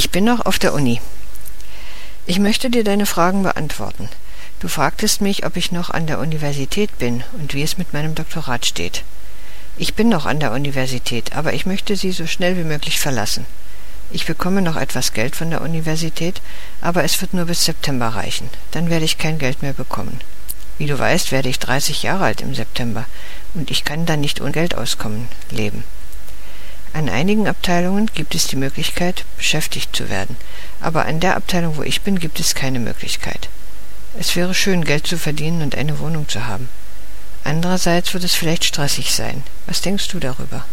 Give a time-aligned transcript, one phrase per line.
[0.00, 0.98] Ich bin noch auf der Uni.
[2.24, 4.08] Ich möchte dir deine Fragen beantworten.
[4.58, 8.14] Du fragtest mich, ob ich noch an der Universität bin und wie es mit meinem
[8.14, 9.04] Doktorat steht.
[9.76, 13.44] Ich bin noch an der Universität, aber ich möchte sie so schnell wie möglich verlassen.
[14.10, 16.40] Ich bekomme noch etwas Geld von der Universität,
[16.80, 18.48] aber es wird nur bis September reichen.
[18.70, 20.22] Dann werde ich kein Geld mehr bekommen.
[20.78, 23.04] Wie du weißt, werde ich 30 Jahre alt im September
[23.52, 25.84] und ich kann dann nicht ohne Geld auskommen leben.
[26.92, 30.36] An einigen Abteilungen gibt es die Möglichkeit, beschäftigt zu werden,
[30.80, 33.48] aber an der Abteilung, wo ich bin, gibt es keine Möglichkeit.
[34.18, 36.68] Es wäre schön, Geld zu verdienen und eine Wohnung zu haben.
[37.44, 39.44] Andererseits wird es vielleicht stressig sein.
[39.66, 40.64] Was denkst du darüber?